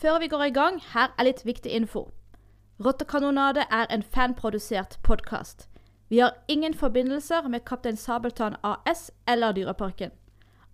Før 0.00 0.18
vi 0.18 0.28
går 0.28 0.42
i 0.42 0.50
gang, 0.50 0.74
her 0.92 1.14
er 1.18 1.24
litt 1.24 1.38
viktig 1.48 1.70
info. 1.72 2.00
Rottekanonade 2.84 3.62
er 3.72 3.86
en 3.90 4.02
fanprodusert 4.02 4.98
podkast. 5.02 5.70
Vi 6.08 6.18
har 6.18 6.34
ingen 6.48 6.74
forbindelser 6.74 7.48
med 7.48 7.64
Kaptein 7.64 7.96
Sabeltann 7.96 8.58
AS 8.62 9.10
eller 9.28 9.52
Dyreparken. 9.56 10.12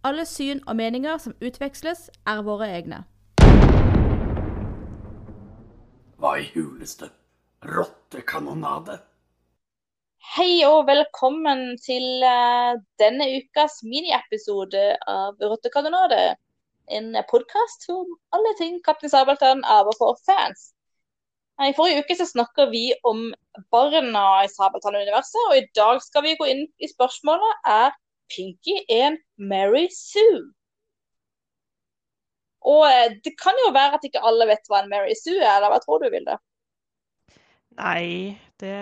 Alle 0.05 0.27
syn 0.27 0.61
og 0.67 0.77
meninger 0.77 1.23
som 1.23 1.37
utveksles, 1.39 2.11
er 2.27 2.43
våre 2.43 2.67
egne. 2.67 3.05
Hva 6.19 6.35
i 6.43 6.51
huleste 6.57 7.13
rottekanonade? 7.63 8.99
Hei 10.35 10.65
og 10.67 10.89
velkommen 10.91 11.69
til 11.87 12.27
eh, 12.27 12.75
denne 12.99 13.35
ukas 13.39 13.85
miniepisode 13.87 14.97
av 15.07 15.39
Rottekanonade. 15.39 16.35
En 16.91 17.15
podkast 17.31 17.89
om 17.89 18.09
alle 18.35 18.55
ting 18.59 18.81
Kaptein 18.85 19.11
Sabeltann 19.11 19.65
arver 19.65 19.95
for 19.99 20.19
fans. 20.27 20.73
I 21.63 21.75
forrige 21.77 22.03
uke 22.03 22.17
så 22.17 22.27
snakka 22.27 22.67
vi 22.73 22.93
om 23.07 23.29
barna 23.71 24.43
i 24.45 24.49
Sabeltann-universet, 24.51 25.43
og 25.51 25.57
i 25.57 25.67
dag 25.77 26.01
skal 26.03 26.25
vi 26.27 26.35
gå 26.41 26.49
inn 26.51 26.65
i 26.83 26.89
spørsmålet 26.91 27.69
er 27.69 27.93
Pinky 28.33 28.81
en 28.89 29.19
Mary 29.37 29.87
Sue? 29.95 30.49
Og 32.63 32.87
eh, 32.89 33.15
det 33.25 33.35
kan 33.39 33.59
jo 33.67 33.73
være 33.75 33.99
at 33.99 34.09
ikke 34.09 34.23
alle 34.27 34.49
vet 34.51 34.67
hva 34.71 34.83
en 34.83 34.91
Mary 34.91 35.15
Sue 35.19 35.39
er, 35.39 35.57
eller 35.59 35.71
hva 35.71 35.81
tror 35.83 36.03
du, 36.03 36.09
Vilde? 36.11 36.39
Nei, 37.79 38.39
det 38.61 38.77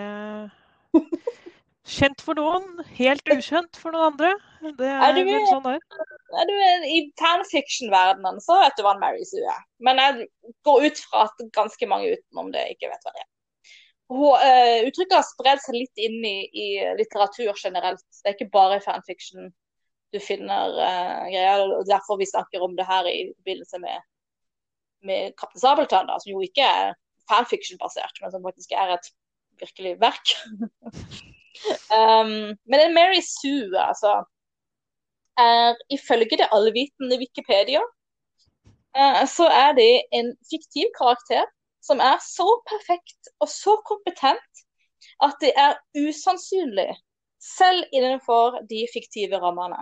Kjent 1.89 2.21
for 2.21 2.37
noen, 2.37 2.83
helt 2.93 3.25
ukjent 3.33 3.77
for 3.81 3.95
noen 3.95 4.11
andre. 4.11 4.31
Det 4.77 4.85
Er 4.85 5.03
er 5.07 5.15
du 5.17 5.21
vel 5.25 5.45
sånn 5.49 5.63
det 5.65 5.73
er. 5.73 6.49
Du, 6.49 6.53
I 6.93 6.99
fanfiction-verdenen 7.19 8.37
så 8.43 8.59
vet 8.61 8.77
du 8.77 8.83
hva 8.85 8.93
en 8.93 9.01
Mary 9.01 9.25
Sue 9.27 9.41
er. 9.49 9.63
Men 9.81 9.99
jeg 9.99 10.27
går 10.67 10.85
ut 10.85 11.01
fra 11.07 11.25
at 11.25 11.41
ganske 11.57 11.89
mange 11.89 12.13
utenom 12.13 12.51
det 12.53 12.67
ikke 12.75 12.91
vet 12.91 13.07
hva 13.07 13.15
det 13.15 13.23
er. 13.23 13.29
Eh, 14.11 14.85
uttrykket 14.91 15.17
har 15.17 15.25
spredd 15.25 15.63
seg 15.63 15.79
litt 15.79 16.05
inn 16.05 16.19
i, 16.27 16.37
i 16.53 16.67
litteratur 16.99 17.49
generelt. 17.55 18.05
Det 18.21 18.29
er 18.29 18.37
ikke 18.37 18.53
bare 18.53 18.77
i 18.77 18.85
fanfiction 18.85 19.49
du 20.11 20.19
finner 20.21 20.77
uh, 20.77 21.25
greier. 21.31 21.65
og 21.79 21.85
Derfor 21.89 22.19
vi 22.21 22.29
snakker 22.29 22.61
om 22.61 22.77
det 22.77 22.85
her 22.85 23.07
i 23.09 23.31
forbindelse 23.31 23.81
med, 23.81 24.07
med 25.07 25.35
Kaptein 25.39 25.63
Sabeltann, 25.63 26.11
da, 26.11 26.19
som 26.21 26.35
jo 26.35 26.45
ikke 26.45 26.67
er 26.67 26.93
fanfiction-basert, 27.31 28.21
men 28.21 28.33
som 28.33 28.43
faktisk 28.45 28.75
er 28.75 28.97
et 28.99 29.13
virkelig 29.63 29.95
verk. 30.03 30.35
um, 31.93 32.53
men 32.69 32.79
en 32.79 32.93
Mary 32.93 33.21
Sue, 33.25 33.77
altså 33.79 34.23
er 35.39 35.75
ifølge 35.89 36.37
det 36.41 36.49
allvitende 36.51 37.17
Wikipedia, 37.21 37.81
uh, 38.97 39.23
så 39.27 39.47
er 39.63 39.73
det 39.79 39.93
en 40.13 40.33
fiktiv 40.51 40.91
karakter 40.97 41.45
som 41.81 41.99
er 41.99 42.17
så 42.21 42.47
perfekt 42.69 43.31
og 43.39 43.49
så 43.49 43.75
kompetent 43.87 44.65
at 45.25 45.37
det 45.41 45.51
er 45.57 45.79
usannsynlig, 45.97 46.91
selv 47.41 47.83
innenfor 47.93 48.61
de 48.69 48.85
fiktive 48.93 49.39
rammene. 49.41 49.79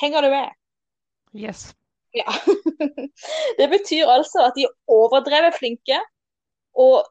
Henger 0.00 0.24
du 0.24 0.30
med? 0.32 0.48
Yes. 1.34 1.74
Ja. 2.14 2.30
Det 3.58 3.68
betyr 3.70 4.06
altså 4.06 4.46
at 4.48 4.56
de 4.56 4.64
er 4.64 4.74
overdrevet 4.88 5.54
flinke 5.58 5.98
og 6.74 7.04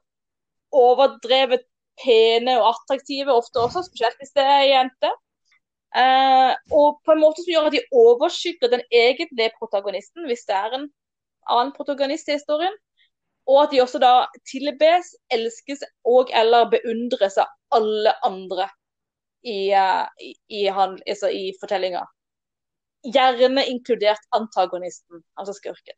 overdrevet 0.72 1.64
pene 2.02 2.56
og 2.62 2.72
attraktive 2.72 3.34
ofte 3.34 3.62
også, 3.62 3.84
spesielt 3.86 4.18
hvis 4.22 4.34
det 4.38 4.46
er 4.46 4.64
jenter. 4.70 5.12
jente. 5.12 5.14
Eh, 5.94 6.52
og 6.74 6.98
på 7.06 7.14
en 7.14 7.22
måte 7.22 7.44
som 7.44 7.52
gjør 7.54 7.68
at 7.70 7.76
de 7.76 7.84
overskygger 7.94 8.72
den 8.72 8.82
egentlige 8.90 9.54
protagonisten, 9.60 10.26
hvis 10.26 10.46
det 10.50 10.56
er 10.58 10.78
en 10.78 10.88
annen 11.54 11.74
protagonist 11.76 12.30
i 12.30 12.40
historien. 12.40 12.74
Og 13.46 13.66
at 13.66 13.74
de 13.74 13.82
også 13.84 14.00
da 14.02 14.14
tilbes, 14.50 15.12
elskes 15.36 15.84
og 16.08 16.32
eller 16.34 16.70
beundres 16.72 17.38
av 17.38 17.52
alle 17.76 18.14
andre 18.26 18.70
i, 19.44 19.70
eh, 19.76 20.06
i, 20.24 20.34
i, 20.50 20.66
altså 20.72 21.30
i 21.30 21.52
fortellinga. 21.62 22.06
Gjerne 23.14 23.68
inkludert 23.68 24.24
antagonisten, 24.32 25.22
altså 25.38 25.54
skurken. 25.58 25.98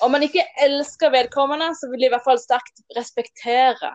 Om 0.00 0.14
man 0.16 0.24
ikke 0.24 0.46
elsker 0.64 1.12
vedkommende, 1.12 1.74
så 1.76 1.90
vil 1.90 2.00
de 2.00 2.08
i 2.08 2.12
hvert 2.14 2.24
fall 2.24 2.40
sterkt 2.40 2.80
respektere 2.96 3.92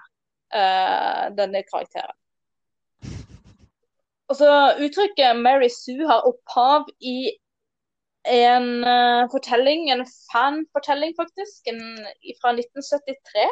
eh, 0.56 1.26
denne 1.38 1.64
karakteren. 1.70 2.16
Og 4.30 4.38
så 4.40 4.52
Uttrykket 4.82 5.38
Mary 5.38 5.70
Sue 5.70 6.08
har 6.10 6.26
opphav 6.26 6.88
i 7.00 7.30
en 8.26 8.82
uh, 8.82 9.30
fortelling, 9.32 9.92
en 9.92 10.06
fanfortelling 10.32 11.14
faktisk, 11.20 11.68
en, 11.70 11.82
fra 12.42 12.54
1973. 12.58 13.46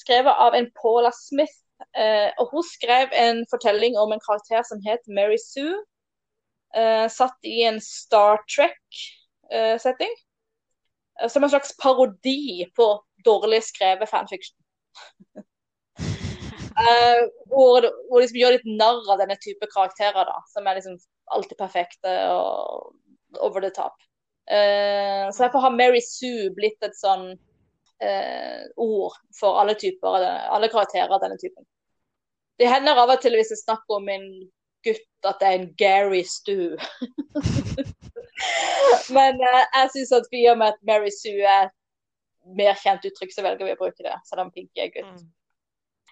Skrevet 0.00 0.32
av 0.46 0.56
en 0.56 0.70
Paula 0.80 1.12
Smith. 1.12 1.56
Uh, 1.96 2.30
og 2.40 2.54
Hun 2.54 2.64
skrev 2.64 3.12
en 3.12 3.44
fortelling 3.50 3.98
om 3.98 4.12
en 4.12 4.24
karakter 4.28 4.64
som 4.68 4.80
het 4.88 5.04
Mary 5.08 5.36
Sue. 5.36 5.76
Uh, 6.76 7.06
satt 7.12 7.36
i 7.44 7.60
en 7.68 7.80
Star 7.84 8.40
Trek-setting. 8.48 10.12
som 11.28 11.44
en 11.44 11.50
slags 11.50 11.74
parodi 11.82 12.64
på 12.76 12.84
dårlig 13.24 13.62
skrevet 13.62 14.08
fanfiction. 14.08 14.56
Eh, 16.80 17.22
hvor, 17.50 17.84
hvor 18.08 18.22
liksom 18.22 18.38
gjør 18.40 18.54
litt 18.56 18.68
narr 18.68 19.08
av 19.12 19.20
denne 19.20 19.36
type 19.42 19.68
karakterer, 19.72 20.24
da, 20.28 20.38
som 20.52 20.66
er 20.66 20.78
liksom 20.78 20.96
alltid 21.34 21.58
perfekte 21.58 22.14
og 22.32 22.94
over 23.38 23.60
the 23.60 23.70
top. 23.70 23.96
Uh, 24.50 25.30
så 25.30 25.44
derfor 25.44 25.62
har 25.62 25.76
Mary 25.76 26.00
Sue 26.02 26.48
blitt 26.56 26.82
et 26.82 26.96
sånn 26.98 27.28
uh, 28.02 28.62
ord 28.82 29.18
for 29.38 29.60
alle 29.60 29.76
typer, 29.78 30.24
alle 30.50 30.70
karakterer 30.72 31.12
av 31.12 31.22
denne 31.22 31.38
typen. 31.38 31.66
Det 32.58 32.68
hender 32.68 32.98
av 32.98 33.12
og 33.14 33.22
til 33.22 33.36
hvis 33.38 33.52
jeg 33.54 33.62
snakker 33.62 34.00
om 34.00 34.08
en 34.10 34.26
gutt 34.84 35.28
at 35.28 35.38
det 35.38 35.46
er 35.46 35.58
en 35.58 35.68
Gary 35.78 36.24
Stu. 36.26 36.74
Men 39.16 39.38
uh, 39.38 39.62
jeg 39.62 39.92
syns 39.94 40.16
at 40.18 40.34
i 40.34 40.46
og 40.50 40.58
med 40.58 40.74
at 40.74 40.82
Mary 40.88 41.12
Sue 41.14 41.46
er 41.46 41.70
mer 42.56 42.74
kjent 42.80 43.06
uttrykk, 43.06 43.36
så 43.36 43.44
velger 43.46 43.68
vi 43.68 43.76
å 43.76 43.78
bruke 43.78 44.02
det, 44.02 44.16
selv 44.26 44.48
om 44.48 44.50
Pinky 44.54 44.82
er 44.82 44.90
gutt. 44.96 45.20
Mm. 45.20 45.28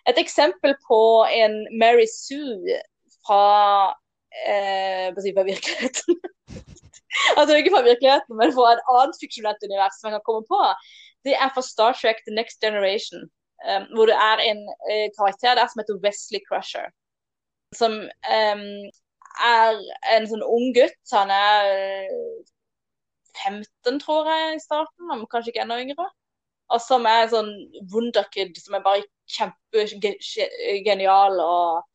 Et 0.06 0.20
eksempel 0.20 0.76
på 0.86 1.00
en 1.32 1.58
Mary 1.80 2.06
Sue 2.10 2.78
fra, 3.26 3.94
eh, 4.46 5.08
fra 5.14 5.44
virkeligheten 5.48 6.20
Altså 7.38 7.56
ikke 7.56 7.72
fra 7.74 7.82
virkeligheten, 7.82 8.36
men 8.36 8.52
fra 8.54 8.72
et 8.74 8.84
annet 8.94 9.18
fiksjonelt 9.20 9.64
univers 9.64 9.96
som 9.98 10.10
jeg 10.10 10.18
kan 10.18 10.26
komme 10.28 10.44
på, 10.48 10.60
det 11.26 11.34
er 11.34 11.50
fra 11.54 11.64
Star 11.64 11.96
Trek 11.96 12.20
The 12.26 12.34
Next 12.34 12.60
Generation. 12.64 13.26
Um, 13.66 13.88
hvor 13.96 14.06
det 14.06 14.14
er 14.14 14.38
en 14.50 14.60
uh, 14.90 15.08
karakter 15.18 15.58
der 15.58 15.66
som 15.66 15.80
heter 15.80 16.02
Wesley 16.04 16.40
Crusher. 16.48 16.92
Som 17.74 17.92
um, 18.06 18.66
er 19.38 19.80
en 20.14 20.28
sånn 20.30 20.44
ung 20.46 20.70
gutt. 20.76 21.00
Han 21.14 21.32
er 21.32 21.72
eh, 21.72 22.38
15, 23.44 23.98
tror 24.02 24.30
jeg, 24.30 24.56
i 24.56 24.62
starten, 24.62 25.10
om 25.14 25.26
kanskje 25.30 25.52
ikke 25.52 25.64
enda 25.66 25.78
yngre. 25.82 26.08
Og 26.74 26.80
som 26.84 27.06
er 27.08 27.30
sånn 27.32 27.52
wunderkid 27.92 28.58
som 28.60 28.76
er 28.76 28.84
bare 28.84 29.06
kjempegenial 29.32 31.38
og 31.40 31.86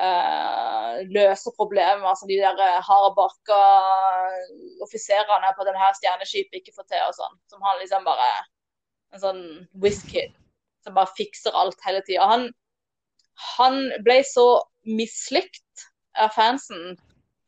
uh, 0.00 1.02
løser 1.12 1.54
problemer 1.58 2.16
som 2.18 2.30
de 2.30 2.38
der 2.40 2.58
eh, 2.62 2.80
hardbarka 2.86 3.60
offiserene 4.84 5.52
på 5.56 5.66
denne 5.68 5.92
stjerneskipet 5.98 6.60
ikke 6.60 6.76
får 6.76 6.88
til 6.90 7.06
og 7.06 7.16
sånn. 7.18 7.38
Som 7.52 7.64
han 7.66 7.80
liksom 7.82 8.08
bare 8.08 8.32
En 9.12 9.20
sånn 9.20 9.40
whiz-kid 9.76 10.30
som 10.80 10.94
bare 10.96 11.12
fikser 11.18 11.52
alt 11.52 11.82
hele 11.84 11.98
tida. 12.06 12.24
Han, 12.30 12.46
han 13.58 13.74
ble 14.06 14.22
så 14.24 14.46
mislikt 14.88 15.82
av 16.16 16.32
fansen. 16.32 16.94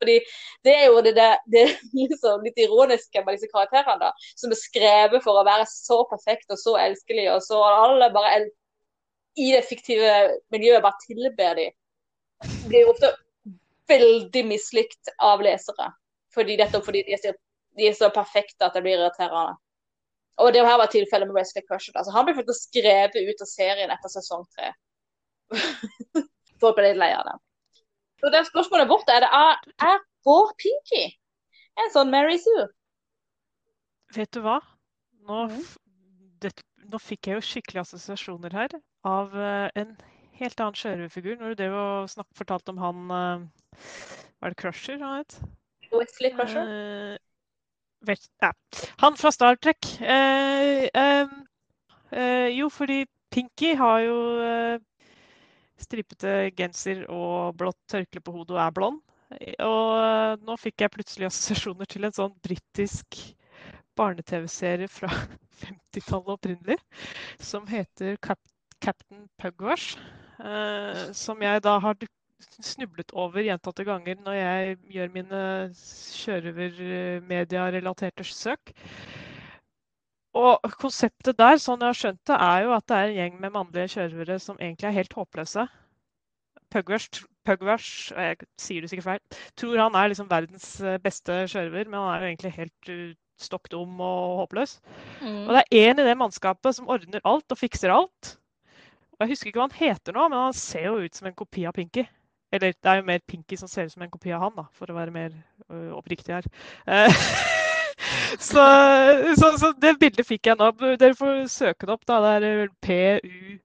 Fordi 0.05 0.19
det 0.63 0.75
er 0.77 0.85
jo 0.85 1.01
det, 1.01 1.15
det, 1.17 1.31
det 1.55 1.65
liksom 2.13 2.45
litt 2.45 2.61
ironiske 2.61 3.23
med 3.25 3.39
disse 3.39 3.49
karakterene, 3.49 3.97
da, 4.05 4.29
som 4.37 4.53
er 4.53 4.61
skrevet 4.61 5.25
for 5.25 5.41
å 5.41 5.47
være 5.47 5.65
så 5.71 6.03
perfekte 6.11 6.53
og 6.53 6.61
så 6.61 6.77
elskelige, 6.85 7.33
og 7.33 7.41
så 7.43 7.63
alle 7.65 8.11
bare 8.13 8.37
el 8.37 8.47
i 9.35 9.49
det 9.51 9.65
fiktive 9.67 10.11
miljøet 10.53 10.83
bare 10.85 11.01
tilber 11.03 11.57
de. 11.57 11.65
Blir 12.69 12.85
jo 12.85 12.93
ofte 12.93 13.11
veldig 13.91 14.45
mislikt 14.47 15.11
av 15.19 15.43
lesere. 15.43 15.89
Fordi 16.35 16.55
fordi 16.85 17.03
de 17.03 17.13
er, 17.13 17.19
så, 17.19 17.33
de 17.77 17.87
er 17.89 17.93
så 17.93 18.09
perfekte 18.15 18.65
at 18.65 18.73
det 18.75 18.83
blir 18.85 18.95
irriterende. 18.95 19.57
Og 20.37 20.53
det 20.53 20.65
her 20.67 20.77
var 20.77 20.91
tilfellet 20.91 21.27
med 21.27 21.35
Wesley 21.35 21.63
Crusher. 21.67 21.95
Altså, 21.95 22.11
han 22.11 22.25
ble 22.27 22.35
faktisk 22.35 22.69
skrevet 22.69 23.15
ut 23.15 23.43
av 23.43 23.47
serien 23.47 23.91
etter 23.91 24.11
sesong 24.11 24.43
tre. 24.55 24.71
Folk 26.61 26.75
ble 26.75 26.89
litt 26.89 26.99
lei 26.99 27.11
av 27.15 27.23
det. 27.27 27.35
Så 28.21 28.31
det 28.33 28.45
spørsmålet 28.47 28.89
vårt 28.89 29.09
er 29.11 29.23
det 29.25 29.29
er, 29.33 29.59
er 29.89 29.99
vår 30.25 30.53
Pinky 30.61 31.03
en 31.81 31.91
sånn 31.93 32.11
Mary 32.13 32.37
Sue? 32.41 32.67
Vet 34.15 34.31
du 34.33 34.41
hva? 34.45 34.59
Nå, 35.27 35.47
Mhm. 35.49 35.63
det, 36.41 36.51
nå 36.91 36.99
fikk 37.01 37.27
jeg 37.27 37.39
jo 37.39 37.45
skikkelig 37.45 37.81
assosiasjoner 37.83 38.53
her 38.53 38.75
av 39.03 39.35
eh, 39.35 39.69
en 39.75 39.95
helt 40.39 40.59
annen 40.59 40.77
sjørøverfigur. 40.79 41.37
Når 41.39 41.53
du 41.55 41.63
det 41.63 41.69
og 41.71 42.09
snakk, 42.09 42.27
fortalte 42.37 42.69
om 42.75 42.77
han 42.83 43.11
eh, 43.11 43.45
Var 44.41 44.49
det 44.53 44.57
Crusher 44.61 44.99
han 45.01 45.23
het? 45.23 45.39
Wesley 45.91 46.31
Crusher? 46.35 46.67
Uh, 46.67 47.17
vet, 48.07 48.29
ja. 48.43 48.51
Han 48.99 49.15
fra 49.17 49.31
Star 49.31 49.55
Trek. 49.55 49.79
Uh, 49.99 50.85
uh, 50.91 51.31
eh, 52.11 52.49
jo, 52.55 52.69
fordi 52.69 53.05
Pinky 53.31 53.73
har 53.75 53.99
jo 53.99 54.17
eh, 54.43 54.79
stripete 55.81 56.51
genser 56.57 57.05
og 57.11 57.55
blått 57.59 57.79
tørkle 57.91 58.21
på 58.23 58.33
hodet 58.35 58.55
og 58.57 58.63
er 58.63 58.75
blond. 58.75 58.99
Og 59.65 59.89
eh, 59.99 60.35
nå 60.45 60.53
fikk 60.61 60.85
jeg 60.85 60.93
plutselig 60.93 61.29
assosiasjoner 61.29 61.85
til 61.89 62.03
en 62.07 62.15
sånn 62.15 62.35
britisk 62.45 63.07
barne-TV-serie 63.97 64.87
fra 64.91 65.09
50-tallet 65.65 66.35
opprinnelig, 66.35 66.77
som 67.39 67.67
heter 67.69 68.19
Cap 68.23 68.39
Captain 68.83 69.21
Pugwash. 69.39 69.97
Eh, 70.39 71.11
som 71.15 71.41
jeg 71.41 71.61
da 71.63 71.79
har 71.79 71.95
snublet 72.59 73.11
over 73.15 73.39
gjentatte 73.41 73.83
ganger 73.87 74.15
når 74.25 74.33
jeg 74.35 74.77
gjør 74.97 75.09
mine 75.13 75.71
kjørermedia-relaterte 76.19 78.23
søk. 78.27 78.73
Og 80.35 80.75
konseptet 80.81 81.37
der, 81.39 81.57
sånn 81.61 81.83
jeg 81.83 81.93
har 81.93 81.97
skjønt 81.97 82.21
det, 82.27 82.37
er 82.43 82.65
jo 82.65 82.75
at 82.75 82.85
det 82.91 82.97
er 82.97 83.09
en 83.09 83.17
gjeng 83.19 83.35
med 83.39 83.53
mannlige 83.55 83.91
kjørere 83.95 84.39
som 84.43 84.57
egentlig 84.59 84.89
er 84.89 84.97
helt 84.97 85.15
håpløse. 85.15 85.63
Pugwash, 86.73 87.23
Pugwash 87.47 88.09
jeg 88.11 88.47
sier 88.59 88.83
det 88.83 88.89
sikkert 88.91 89.07
feil, 89.07 89.43
tror 89.55 89.79
han 89.79 89.95
er 89.95 90.09
liksom 90.11 90.27
verdens 90.27 90.67
eh, 90.83 90.97
beste 90.99 91.45
kjører, 91.51 91.87
men 91.87 91.99
han 92.01 92.09
er 92.09 92.25
jo 92.25 92.31
egentlig 92.31 92.51
helt 92.57 92.91
uh, 92.91 93.13
stokk 93.39 93.69
dum 93.71 94.01
og 94.03 94.41
håpløs. 94.41 94.79
Mm. 95.21 95.45
Og 95.45 95.53
det 95.55 95.61
er 95.61 95.85
én 95.85 96.01
i 96.01 96.07
det 96.09 96.17
mannskapet 96.19 96.75
som 96.75 96.91
ordner 96.91 97.23
alt 97.23 97.55
og 97.55 97.61
fikser 97.61 97.93
alt. 97.93 98.35
Og 99.15 99.23
Jeg 99.23 99.31
husker 99.31 99.51
ikke 99.51 99.61
hva 99.61 99.69
han 99.69 99.79
heter 99.79 100.15
nå, 100.15 100.27
men 100.27 100.41
han 100.49 100.57
ser 100.57 100.89
jo 100.89 100.99
ut 100.99 101.15
som 101.15 101.29
en 101.29 101.37
kopi 101.37 101.63
av 101.69 101.77
Pinky. 101.77 102.03
Eller 102.51 102.75
det 102.75 102.91
er 102.91 102.99
jo 102.99 103.07
mer 103.07 103.23
Pinky 103.27 103.55
som 103.59 103.71
ser 103.71 103.87
ut 103.87 103.95
som 103.95 104.03
en 104.03 104.11
kopi 104.11 104.35
av 104.35 104.43
han, 104.43 104.57
da, 104.57 104.67
for 104.75 104.91
å 104.91 104.97
være 104.97 105.15
mer 105.15 105.31
ø, 105.69 105.95
oppriktig 105.95 106.35
her. 106.35 106.49
Eh, 108.35 108.41
så, 108.41 108.65
så, 109.39 109.57
så 109.59 109.73
det 109.81 109.99
bildet 109.99 110.27
fikk 110.27 110.47
jeg 110.49 110.57
nå. 110.59 110.71
Dere 110.99 111.15
får 111.17 111.47
søke 111.51 111.85
det 111.87 111.93
opp. 111.95 112.05
da. 112.07 112.15
Det 112.23 112.47
er 112.49 112.67
P-U-G-W-A-S-H. 112.85 113.55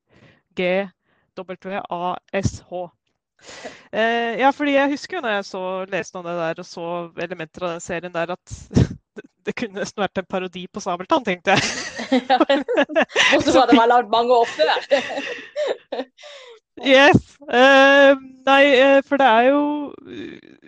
Eh, 3.92 4.32
ja, 4.40 4.50
fordi 4.52 4.72
jeg 4.76 4.90
husker 4.92 5.16
jo 5.16 5.22
når 5.24 5.32
jeg 5.38 5.44
så, 5.48 5.62
leste 5.90 6.18
om 6.20 6.24
det 6.26 6.36
der 6.38 6.54
og 6.60 6.66
så 6.68 6.86
elementer 7.24 7.64
av 7.64 7.70
den 7.72 7.80
serien 7.80 8.14
der, 8.14 8.30
at 8.36 8.46
det, 9.46 9.54
kunne 9.56 9.80
nesten 9.80 10.02
vært 10.04 10.18
en 10.20 10.28
parodi 10.28 10.66
på 10.68 10.80
Sabeltann, 10.84 11.24
tenkte 11.24 11.50
jeg. 11.56 11.60
Fra 12.28 12.36
at 12.44 13.70
det 13.70 13.78
var 13.78 13.88
lagd 13.88 14.08
mange 14.12 14.32
år 14.36 14.48
før. 14.52 14.68
Yes. 16.80 17.36
Uh, 17.44 18.16
nei, 18.46 18.62
eh, 18.72 19.00
for 19.04 19.20
det 19.20 19.26
er 19.26 19.48
jo 19.50 19.60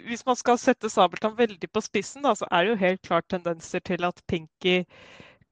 Hvis 0.04 0.24
man 0.26 0.36
skal 0.36 0.58
sette 0.60 0.90
Sabeltann 0.92 1.36
veldig 1.38 1.68
på 1.72 1.80
spissen, 1.84 2.24
da, 2.26 2.34
så 2.36 2.46
er 2.50 2.64
det 2.64 2.72
jo 2.72 2.80
helt 2.82 3.02
klart 3.06 3.28
tendenser 3.32 3.80
til 3.80 4.04
at 4.04 4.20
Pinky 4.28 4.82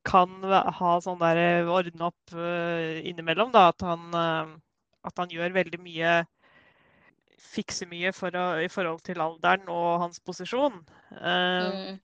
kan 0.04 0.42
ha 0.44 0.92
sånn 1.04 1.20
der 1.20 1.38
eh, 1.40 1.68
ordne 1.68 2.08
opp 2.08 2.34
innimellom. 2.34 3.52
Da, 3.52 3.68
at 3.70 3.84
han, 3.84 4.10
at 5.04 5.20
han 5.20 5.32
gjør 5.32 5.56
veldig 5.56 5.80
mye 5.84 6.20
Fikser 7.50 7.88
mye 7.90 8.12
for 8.14 8.34
å, 8.36 8.44
i 8.62 8.68
forhold 8.70 9.00
til 9.06 9.20
alderen 9.24 9.68
og 9.72 10.02
hans 10.04 10.20
posisjon. 10.22 10.76
Uh, 11.16 11.72
Mm. 11.72 12.00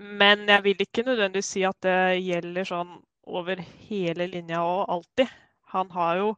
Men 0.00 0.48
jeg 0.48 0.64
vil 0.64 0.80
ikke 0.80 1.02
nødvendigvis 1.04 1.50
si 1.52 1.62
at 1.68 1.76
det 1.84 2.22
gjelder 2.24 2.64
sånn 2.64 2.94
over 3.28 3.60
hele 3.88 4.26
linja 4.32 4.62
og 4.64 4.86
alltid. 4.94 5.28
Han 5.74 5.90
har 5.92 6.16
jo 6.22 6.30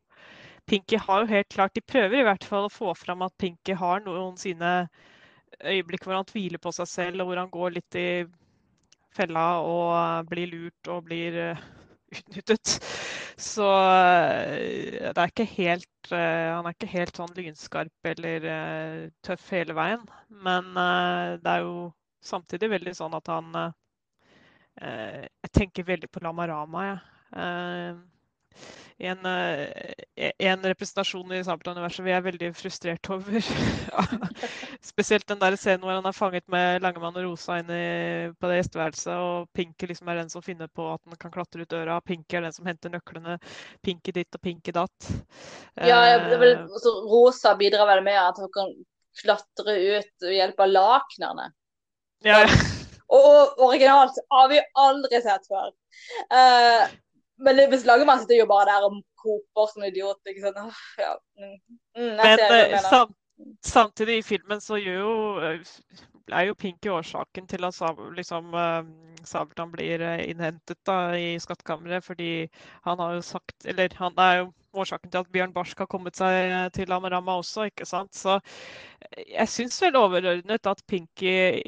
Pinky 0.68 0.98
har 1.00 1.22
jo 1.22 1.30
helt 1.32 1.48
klart 1.48 1.74
De 1.74 1.80
prøver 1.80 2.20
i 2.20 2.26
hvert 2.26 2.44
fall 2.44 2.66
å 2.68 2.72
få 2.72 2.92
fram 2.98 3.22
at 3.24 3.36
Pinky 3.40 3.76
har 3.78 4.02
noen 4.04 4.36
sine 4.40 4.72
øyeblikk 5.64 6.04
hvor 6.04 6.18
han 6.18 6.28
tviler 6.28 6.60
på 6.60 6.72
seg 6.76 6.88
selv, 6.90 7.22
og 7.22 7.30
hvor 7.30 7.40
han 7.40 7.50
går 7.52 7.76
litt 7.78 7.96
i 7.98 8.08
fella 9.16 9.46
og 9.64 10.28
blir 10.30 10.50
lurt 10.52 10.90
og 10.92 11.06
blir 11.08 11.38
eh, 11.42 11.62
utnyttet. 12.18 12.76
Så 13.38 13.64
eh, 13.64 15.08
det 15.08 15.14
er 15.22 15.30
ikke 15.30 15.46
helt 15.52 16.12
eh, 16.12 16.48
Han 16.52 16.66
er 16.66 16.74
ikke 16.74 16.90
helt 16.90 17.18
sånn 17.20 17.34
lynskarp 17.36 18.10
eller 18.12 18.46
eh, 18.52 19.02
tøff 19.24 19.48
hele 19.54 19.76
veien. 19.78 20.04
Men 20.46 20.70
eh, 20.74 21.36
det 21.42 21.54
er 21.56 21.64
jo 21.66 21.88
samtidig 22.24 22.72
veldig 22.74 22.94
sånn 22.98 23.14
at 23.18 23.30
han 23.32 23.60
eh, 23.62 23.74
eh, 24.82 25.26
Jeg 25.46 25.54
tenker 25.62 25.88
veldig 25.94 26.10
på 26.12 26.22
Lamarama, 26.26 26.86
jeg. 26.90 27.02
Eh, 27.44 28.17
en, 28.98 29.26
eh, 29.26 30.30
en 30.38 30.62
representasjon 30.62 31.32
i 31.32 31.44
Sabeltann-universet 31.46 32.02
vi 32.02 32.14
er 32.16 32.24
veldig 32.24 32.48
frustrert 32.58 33.10
over. 33.14 33.46
Spesielt 34.90 35.26
den 35.30 35.38
der 35.38 35.54
scenen 35.58 35.84
hvor 35.84 35.94
han 35.94 36.08
er 36.08 36.16
fanget 36.16 36.48
med 36.50 36.82
Langemann 36.82 37.16
og 37.20 37.28
Rosa 37.28 37.60
inne 37.62 37.78
på 38.40 38.50
det 38.50 38.58
gjesteværelset, 38.58 39.12
og 39.14 39.46
Pinky 39.54 39.86
liksom 39.86 40.10
er 40.10 40.22
den 40.22 40.32
som 40.32 40.42
finner 40.42 40.66
på 40.66 40.88
at 40.96 41.02
han 41.06 41.20
kan 41.22 41.34
klatre 41.34 41.62
ut 41.62 41.70
døra. 41.70 42.00
Pinky 42.02 42.40
er 42.40 42.48
den 42.48 42.56
som 42.56 42.66
henter 42.66 42.90
nøklene. 42.90 43.38
Pinky 43.86 44.14
ditt 44.16 44.34
og 44.34 44.42
Pinky 44.42 44.74
datt. 44.74 45.10
Ja, 45.78 46.02
vel, 46.34 46.56
Eh, 46.56 46.66
altså, 46.66 46.96
Rosa 47.06 47.54
bidrar 47.58 47.86
vel 47.86 48.02
med 48.06 48.18
at 48.18 48.42
hun 48.42 48.50
kan 48.54 48.74
klatre 49.22 49.78
ut 49.78 50.26
ved 50.26 50.38
hjelp 50.40 50.66
av 50.66 50.74
lakenene. 50.74 51.52
ja, 52.26 52.42
ja. 52.46 52.62
Og, 53.08 53.54
og 53.56 53.62
originalt 53.70 54.18
har 54.34 54.48
vi 54.50 54.58
aldri 54.76 55.20
sett 55.24 55.46
før. 55.48 55.70
Eh, 56.28 56.90
men 57.38 57.60
hvis 57.70 57.86
Langemann 57.86 58.20
sitter 58.22 58.40
jo 58.40 58.50
bare 58.50 58.66
der 58.66 58.84
og 58.88 58.98
koper 59.22 59.70
som 59.70 59.82
en 59.82 59.92
idiot. 59.92 60.20
ikke 60.26 60.42
sant? 60.42 60.58
Ja. 60.98 61.14
mm, 61.38 61.56
mm, 61.96 62.14
Men 62.18 62.44
eh, 62.50 62.78
sam 62.90 63.14
samtidig 63.62 64.18
i 64.18 64.22
filmen 64.26 64.60
så 64.60 64.80
gjør 64.82 64.98
jo, 64.98 65.12
eh, 65.46 65.76
er 66.34 66.48
jo 66.48 66.56
Pinky 66.58 66.90
årsaken 66.90 67.46
til 67.46 67.64
at 67.64 67.78
liksom, 68.16 68.50
eh, 68.54 68.90
Sabeltann 69.24 69.70
blir 69.72 70.02
innhentet 70.26 70.78
da, 70.86 71.14
i 71.14 71.38
skattkammeret. 71.38 72.04
Fordi 72.04 72.48
han 72.84 72.98
har 72.98 73.14
jo 73.14 73.22
sagt 73.22 73.66
Eller 73.66 73.94
han 73.94 74.18
er 74.18 74.34
jo 74.38 74.52
årsaken 74.74 75.10
til 75.10 75.18
at 75.18 75.32
Bjørn 75.32 75.54
Barsk 75.54 75.78
har 75.78 75.86
kommet 75.86 76.16
seg 76.16 76.72
til 76.74 76.92
Amarama 76.92 77.38
også, 77.38 77.70
ikke 77.70 77.86
sant. 77.86 78.14
Så 78.14 78.40
jeg 79.16 79.48
syns 79.48 79.82
vel 79.82 79.96
overordnet 79.96 80.66
at 80.66 80.82
Pinky 80.86 81.62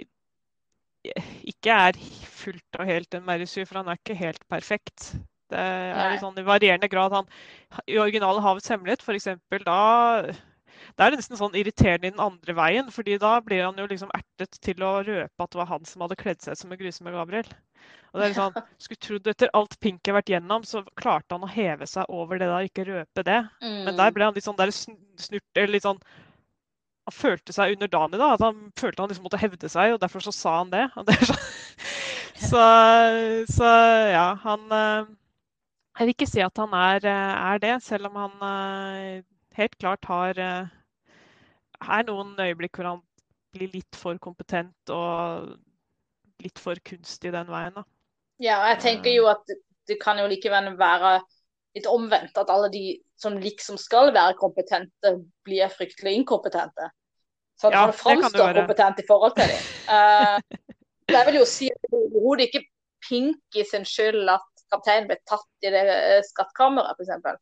ikke 1.49 1.71
er 1.71 1.97
fullt 2.29 2.79
og 2.79 2.87
helt 2.87 3.15
en 3.15 3.25
Merrisu, 3.25 3.65
for 3.65 3.81
han 3.81 3.89
er 3.89 3.99
ikke 3.99 4.19
helt 4.19 4.43
perfekt. 4.49 5.15
Det 5.51 5.59
er 5.59 5.97
Nei. 5.97 6.11
litt 6.15 6.23
sånn 6.23 6.39
i 6.39 6.47
varierende 6.47 6.89
grad. 6.93 7.13
Han, 7.13 7.29
I 7.87 7.99
originalen 7.99 8.43
'Havets 8.43 8.71
hemmelighet', 8.71 9.03
f.eks., 9.03 9.29
da 9.67 9.81
da 10.97 11.07
er 11.07 11.13
det 11.13 11.19
nesten 11.21 11.37
sånn 11.37 11.55
irriterende 11.59 12.09
i 12.09 12.11
den 12.15 12.23
andre 12.25 12.55
veien, 12.57 12.87
fordi 12.91 13.19
da 13.21 13.35
blir 13.45 13.67
han 13.67 13.77
jo 13.77 13.85
liksom 13.87 14.11
ertet 14.17 14.57
til 14.65 14.81
å 14.83 15.03
røpe 15.05 15.45
at 15.45 15.51
det 15.53 15.59
var 15.61 15.69
han 15.69 15.85
som 15.85 16.01
hadde 16.03 16.17
kledd 16.17 16.41
seg 16.41 16.57
som 16.57 16.73
en 16.73 16.79
grusomme 16.81 17.13
Gabriel. 17.13 17.45
Og 18.15 18.21
det 18.21 18.31
er 18.31 18.35
sånn, 18.35 18.57
Skulle 18.81 18.99
trodd 19.05 19.29
etter 19.29 19.51
alt 19.55 19.77
Pink 19.81 20.09
har 20.09 20.17
vært 20.17 20.33
gjennom, 20.33 20.65
så 20.65 20.81
klarte 20.97 21.37
han 21.37 21.45
å 21.45 21.53
heve 21.53 21.87
seg 21.87 22.09
over 22.09 22.41
det 22.41 22.49
der, 22.49 22.65
ikke 22.67 22.87
røpe 22.89 23.23
det. 23.29 23.39
Men 23.61 23.95
der 23.97 24.11
Mm. 24.11 24.15
ble 24.15 24.25
han 24.25 24.35
litt 24.35 24.45
sånn 24.49 24.57
der 24.57 24.73
snurt 24.73 25.43
eller 25.55 25.73
litt 25.77 25.83
sånn 25.85 26.01
Han 27.07 27.13
følte 27.13 27.53
seg 27.53 27.73
underdanig, 27.77 28.19
da. 28.19 28.35
At 28.35 28.41
han 28.41 28.73
følte 28.77 29.03
han 29.03 29.09
liksom 29.11 29.25
måtte 29.25 29.39
hevde 29.41 29.69
seg, 29.69 29.93
og 29.95 30.01
derfor 30.01 30.21
så 30.21 30.33
sa 30.33 30.59
han 30.59 30.71
det. 30.71 30.89
Det 31.07 31.15
er 31.17 31.27
sånn, 31.27 31.45
så, 32.51 32.65
så 33.53 33.71
ja, 34.13 34.35
han 34.45 34.61
eh, 34.73 35.05
Jeg 36.01 36.07
vil 36.09 36.15
ikke 36.15 36.31
si 36.31 36.41
at 36.41 36.57
han 36.57 36.73
er, 36.73 37.05
eh, 37.05 37.33
er 37.53 37.59
det, 37.61 37.75
selv 37.85 38.09
om 38.09 38.15
han 38.17 38.45
eh, 38.49 39.25
helt 39.53 39.75
klart 39.77 40.07
har 40.09 40.39
eh, 40.41 40.71
er 41.81 42.07
noen 42.09 42.31
øyeblikk 42.41 42.79
hvor 42.79 42.89
han 42.89 43.03
blir 43.53 43.69
litt 43.75 43.99
for 44.01 44.17
kompetent 44.17 44.93
og 44.95 45.51
litt 46.41 46.57
for 46.63 46.81
kunstig 46.89 47.35
den 47.35 47.53
veien. 47.53 47.77
da. 47.77 47.85
Ja, 48.41 48.63
jeg 48.71 48.81
tenker 48.81 49.13
jo 49.13 49.29
at 49.29 49.45
det, 49.45 49.99
kan 50.01 50.17
jo 50.17 50.25
likevel 50.31 50.73
være 50.81 51.19
litt 51.77 51.89
omvendt. 51.91 52.33
At 52.41 52.49
alle 52.49 52.73
de 52.73 52.97
som 53.21 53.37
liksom 53.37 53.77
skal 53.77 54.15
være 54.17 54.39
kompetente, 54.41 55.19
blir 55.45 55.69
fryktelig 55.69 56.17
inkompetente. 56.23 56.89
Så 57.61 57.69
at 57.69 57.77
Ja, 57.77 57.87
det 57.91 58.01
framstår 58.01 58.57
kompetent 58.63 59.05
i 59.05 59.09
forhold 59.09 59.37
til 59.37 59.53
dem. 59.53 59.69
Uh, 59.85 60.65
jeg 61.13 61.27
vil 61.29 61.43
jo 61.43 61.45
si 61.45 61.69
at 61.69 61.91
det 61.93 62.01
er 62.01 62.47
ikke 62.47 62.65
Pinky 63.05 63.65
sin 63.69 63.85
skyld 63.85 64.29
at 64.33 64.50
kapteinen 64.73 65.09
ble 65.11 65.19
tatt 65.29 65.67
i 65.67 65.73
det 65.73 65.83
eh, 65.95 66.21
skattkammeret, 66.27 66.99
f.eks. 66.99 67.41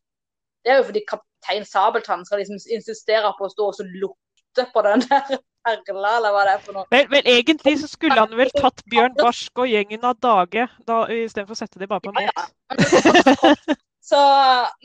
Det 0.65 0.73
er 0.73 0.81
jo 0.81 0.87
fordi 0.89 1.05
kaptein 1.07 1.67
Sabeltann 1.67 2.25
skal 2.27 2.41
liksom 2.43 2.59
insistere 2.75 3.31
på 3.37 3.47
å 3.47 3.53
stå 3.53 3.69
og 3.69 3.77
så 3.77 3.85
lukte 3.87 4.65
på 4.73 4.83
den 4.85 5.05
der 5.07 5.39
perla, 5.63 6.17
eller 6.17 6.33
hva 6.33 6.43
det 6.47 6.55
er 6.55 6.63
for 6.63 6.77
noe. 6.77 6.87
Men, 6.93 7.07
men 7.11 7.29
egentlig 7.29 7.75
så 7.81 7.89
skulle 7.91 8.19
han 8.19 8.35
vel 8.37 8.51
tatt 8.55 8.83
Bjørn 8.91 9.15
Barsk 9.19 9.61
og 9.61 9.69
gjengen 9.69 10.05
av 10.07 10.19
dage 10.23 10.67
da, 10.87 10.99
istedenfor 11.13 11.55
å 11.55 11.59
sette 11.59 11.81
dem 11.81 11.91
bare 11.91 12.03
på 12.03 12.13
en 12.13 12.19
båt. 12.19 12.29
Ja, 12.29 12.45
er 12.75 13.87
Så 14.09 14.21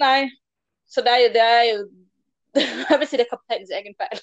nei. 0.03 0.31
Så 0.91 1.03
det 1.03 1.13
er, 1.15 1.31
det 1.35 1.43
er 1.43 1.63
jo 1.73 1.85
Jeg 2.91 2.99
vil 3.01 3.09
si 3.11 3.19
det 3.19 3.25
er 3.25 3.33
kapteinens 3.33 3.73
egen 3.75 3.97
feil. 3.99 4.21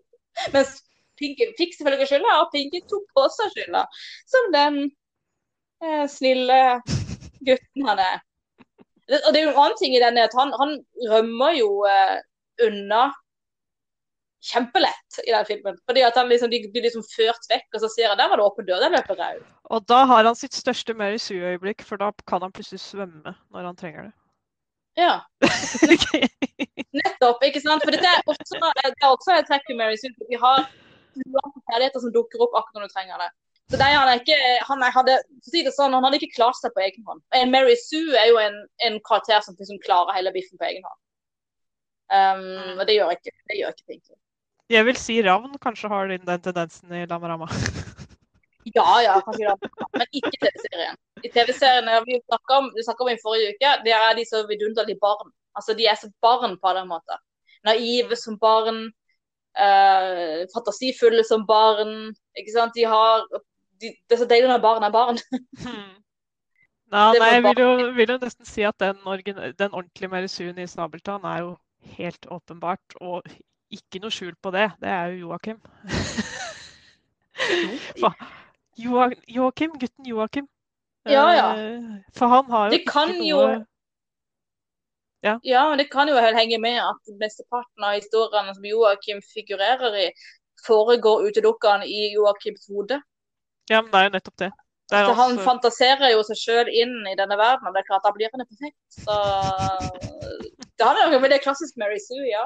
Mens 0.54 0.78
Pinky 1.20 1.50
fikk 1.58 1.74
selvfølgelig 1.76 2.08
skylda, 2.10 2.36
og 2.42 2.52
Pinky 2.54 2.80
tok 2.90 3.24
også 3.24 3.50
skylda. 3.52 3.84
Som 4.30 4.48
den 4.54 4.78
eh, 5.84 6.06
snille 6.10 6.60
gutten 7.46 7.90
han 7.90 8.00
er. 8.02 8.22
Og 9.04 9.28
det 9.34 9.40
er 9.40 9.44
jo 9.44 9.52
en 9.52 9.60
annen 9.60 9.76
ting 9.80 9.94
i 9.96 10.00
denne, 10.00 10.24
at 10.24 10.34
han, 10.38 10.52
han 10.56 10.78
rømmer 11.10 11.58
jo 11.58 11.68
uh, 11.84 12.16
unna 12.64 13.10
kjempelett 14.44 15.20
i 15.26 15.32
den 15.32 15.46
filmen. 15.48 15.76
Fordi 15.88 16.04
at 16.04 16.16
han 16.16 16.28
liksom, 16.28 16.50
De 16.52 16.60
blir 16.72 16.84
liksom 16.86 17.04
ført 17.08 17.48
vekk, 17.50 17.68
og 17.74 17.84
så 17.84 17.90
ser 17.92 18.10
han 18.10 18.20
der 18.20 18.28
var 18.32 18.40
det 18.40 18.46
åpen 18.48 18.68
dør. 18.68 18.82
den 18.84 18.96
løper 18.96 19.20
jeg. 19.20 19.40
Og 19.72 19.86
da 19.88 20.04
har 20.10 20.28
han 20.28 20.36
sitt 20.36 20.56
største 20.56 20.94
Mary 20.94 21.20
Sue-øyeblikk, 21.20 21.84
for 21.88 22.00
da 22.00 22.12
kan 22.28 22.44
han 22.44 22.52
plutselig 22.52 22.80
svømme 22.84 23.34
når 23.52 23.70
han 23.70 23.80
trenger 23.80 24.08
det. 24.08 24.14
Ja, 24.94 25.14
nettopp. 26.98 27.42
ikke 27.42 27.62
sant? 27.64 27.82
For 27.82 27.90
dette 27.90 28.06
er 28.06 28.20
også, 28.30 28.60
det 28.78 28.92
er 28.92 29.08
også 29.10 29.34
et 29.34 29.48
trekk 29.48 29.72
i 29.72 29.78
Mary 29.78 29.96
Sue. 29.98 30.12
Vi 30.28 30.38
har 30.38 30.68
ferdigheter 31.70 32.02
som 32.02 32.12
dukker 32.14 32.44
opp 32.44 32.54
akkurat 32.60 32.78
når 32.78 32.86
du 32.86 32.94
trenger 32.94 33.24
det. 33.24 33.30
Så 33.72 33.78
nei, 33.80 33.92
han 33.96 34.10
ikke, 34.20 34.36
han 34.68 34.82
hadde, 34.92 35.14
si 35.46 35.62
det 35.64 35.72
sånn, 35.72 35.94
han 35.96 36.04
hadde 36.04 36.18
ikke 36.20 36.34
klart 36.36 36.58
seg 36.58 36.74
på 36.74 36.82
egen 36.84 37.06
hånd. 37.08 37.22
En 37.36 37.52
Mary 37.52 37.76
Sue 37.80 38.12
er 38.20 38.28
jo 38.28 38.36
en, 38.42 38.58
en 38.84 38.98
karakter 39.08 39.40
som 39.44 39.56
liksom 39.56 39.80
klarer 39.86 40.16
hele 40.18 40.34
biffen 40.34 40.60
på 40.60 40.68
egen 40.68 40.84
hånd. 40.84 41.00
Um, 42.12 42.78
og 42.78 42.84
det 42.84 42.98
gjør 42.98 43.14
ikke, 43.16 43.32
det 43.48 43.56
gjør 43.58 43.72
ikke 43.72 43.88
Pinky. 43.88 44.16
Jeg 44.72 44.86
vil 44.88 44.98
si 45.00 45.16
Ravn 45.24 45.56
kanskje 45.60 45.88
har 45.92 46.10
den 46.12 46.26
den 46.28 46.42
tendensen 46.44 46.92
i 46.92 47.06
Lamarama. 47.08 47.48
Ja, 48.74 48.96
ja, 49.04 49.18
kanskje 49.20 49.44
Ravn. 49.44 49.72
men 49.92 50.06
ikke 50.16 50.38
TV-serien. 50.40 50.96
I 51.20 51.28
TV-serien 51.28 52.06
vi 52.06 52.16
snakket 52.22 52.54
om, 52.56 52.70
om 52.72 53.10
i 53.12 53.16
forrige 53.20 53.50
uke, 53.52 53.72
der 53.84 54.04
er 54.06 54.16
de 54.16 54.24
så 54.24 54.40
vidunderlige 54.48 54.96
barn. 55.02 55.32
Altså, 55.54 55.76
De 55.76 55.84
er 55.84 55.98
så 56.00 56.08
barn 56.24 56.56
på 56.62 56.72
den 56.72 56.88
måten. 56.88 57.20
Naive 57.64 58.16
som 58.16 58.38
barn, 58.40 58.92
Uh, 59.54 60.50
fantasifulle 60.50 61.22
som 61.22 61.44
barn. 61.46 62.10
ikke 62.34 62.50
sant? 62.50 62.74
De 62.74 62.82
har, 62.90 63.22
de, 63.80 63.90
Det 64.08 64.16
er 64.16 64.20
så 64.22 64.28
deilig 64.30 64.48
når 64.50 64.62
barn 64.64 64.86
er 64.86 64.94
barn. 64.94 65.20
Hmm. 65.64 65.92
Ja, 66.94 67.08
nei, 67.18 67.28
jeg 67.32 67.42
vil 67.42 67.58
jo, 67.58 67.68
vil 67.96 68.10
jo 68.12 68.16
nesten 68.22 68.46
si 68.46 68.62
at 68.62 68.76
den, 68.78 69.00
den 69.58 69.72
ordentlige 69.74 70.10
Merisuen 70.12 70.58
i 70.62 70.66
Snabeltann 70.68 71.24
er 71.26 71.40
jo 71.42 71.48
helt 71.96 72.26
åpenbart, 72.30 72.94
og 73.00 73.24
ikke 73.74 73.98
noe 74.04 74.12
skjul 74.14 74.34
på 74.42 74.52
det. 74.54 74.68
Det 74.80 74.88
er 74.92 75.06
jo 75.14 75.26
Joakim. 75.26 75.58
Joakim, 78.78 79.74
gutten 79.80 80.06
Joakim. 80.06 80.46
Ja, 81.04 81.24
ja. 81.34 81.48
Eh, 81.58 81.82
For 82.16 82.26
han 82.32 82.46
har 82.50 82.68
jo 82.68 82.76
Det 82.76 82.84
kan 82.88 83.10
ikke 83.10 83.28
jo- 83.28 83.64
ja. 85.24 85.38
Ja, 85.44 85.68
men 85.68 85.78
det 85.78 85.90
kan 85.90 86.08
jo 86.08 86.14
henge 86.14 86.58
med 86.60 86.78
at 86.78 87.02
mesteparten 87.20 87.84
av 87.84 87.94
historiene 87.96 88.54
som 88.54 88.64
Joakim 88.64 89.20
figurerer 89.34 89.94
i, 90.06 90.10
foregår 90.66 91.26
utelukkende 91.28 91.86
i 91.88 92.12
Joakims 92.14 92.66
hode. 92.68 93.00
Ja, 93.70 93.80
men 93.82 93.90
det 93.90 94.00
er 94.00 94.08
jo 94.08 94.14
nettopp 94.16 94.36
det. 94.42 94.50
det 94.90 94.98
er 94.98 95.06
Så 95.06 95.14
han 95.16 95.36
også- 95.38 95.44
fantaserer 95.44 96.10
jo 96.12 96.22
seg 96.22 96.36
sjøl 96.36 96.68
inn 96.68 97.06
i 97.08 97.16
denne 97.16 97.36
verden, 97.40 97.66
og 97.66 97.74
det 97.74 97.80
er 97.82 97.88
klart 97.88 98.04
da 98.04 98.12
blir 98.12 98.28
han 98.32 98.44
perfekt. 98.44 98.84
Så 98.90 99.14
det 100.76 100.86
har 100.86 101.12
jo 101.12 101.18
veldig 101.18 101.40
klassisk 101.42 101.76
Mary 101.76 101.98
Sue, 101.98 102.26
ja. 102.28 102.44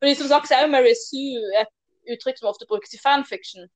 Fordi 0.00 0.14
som 0.14 0.28
sagt 0.28 0.48
så 0.48 0.56
er 0.56 0.62
jo 0.66 0.72
Mary 0.72 0.94
Sue 0.94 1.60
et 1.60 1.72
uttrykk 2.12 2.38
som 2.38 2.48
ofte 2.48 2.68
brukes 2.68 2.94
i 2.94 3.00
fanfiction. 3.02 3.68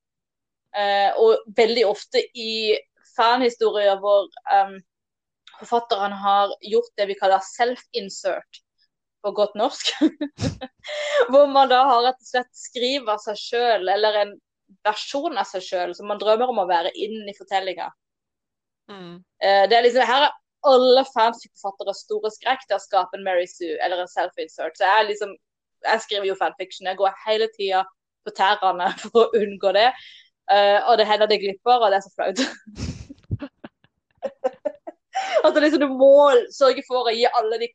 Eh, 0.76 1.10
og 1.18 1.42
veldig 1.56 1.84
ofte 1.88 2.22
i 2.34 2.76
fanhistorier 3.16 3.98
hvor 3.98 4.28
um, 4.54 4.76
forfatteren 5.58 6.12
har 6.12 6.52
gjort 6.62 6.92
det 6.96 7.08
vi 7.10 7.16
kaller 7.18 7.42
self-insert 7.42 8.60
på 9.24 9.32
godt 9.36 9.56
norsk. 9.58 9.90
hvor 11.30 11.50
man 11.50 11.68
da 11.68 11.82
har 11.88 12.04
rett 12.06 12.22
og 12.22 12.28
slett 12.30 12.52
skriver 12.56 13.18
seg 13.20 13.36
sjøl, 13.40 13.88
eller 13.88 14.20
en 14.22 14.32
versjon 14.86 15.38
av 15.38 15.48
seg 15.48 15.64
sjøl 15.64 15.94
som 15.96 16.08
man 16.10 16.20
drømmer 16.20 16.50
om 16.50 16.62
å 16.62 16.68
være 16.68 16.92
inn 16.96 17.28
i 17.28 17.36
fortellinga. 17.36 17.90
Mm. 18.90 19.16
Eh, 19.42 19.64
det 19.70 19.76
er 19.76 19.86
liksom, 19.86 20.06
her 20.06 20.26
er 20.28 20.36
alle 20.70 21.04
fanfic-forfatteres 21.14 22.02
store 22.04 22.30
skrekk 22.34 22.66
til 22.66 22.76
å 22.76 22.82
skape 22.82 23.16
en 23.16 23.24
Mary 23.24 23.46
Sue 23.48 23.78
eller 23.84 24.02
en 24.02 24.10
self-insert. 24.10 24.76
Så 24.76 24.84
jeg, 24.84 25.08
liksom, 25.12 25.36
jeg 25.86 26.04
skriver 26.06 26.26
jo 26.28 26.38
fanfiction. 26.40 26.88
Jeg 26.90 27.00
går 27.00 27.22
hele 27.26 27.48
tida 27.56 27.84
på 28.26 28.34
tærne 28.36 28.90
for 29.04 29.22
å 29.22 29.30
unngå 29.40 29.70
det. 29.76 29.88
Eh, 30.50 30.78
og 30.88 30.98
det 30.98 31.06
hender 31.08 31.30
det 31.30 31.40
glipper, 31.44 31.78
og 31.78 31.88
det 31.92 32.00
er 32.00 32.06
så 32.06 32.12
flaut. 32.16 32.40
At 35.46 35.56
liksom, 35.56 35.80
du 35.80 35.88
må 35.94 36.14
sørge 36.52 36.82
for 36.88 37.08
å 37.08 37.14
gi 37.14 37.24
alle 37.28 37.60
de 37.62 37.68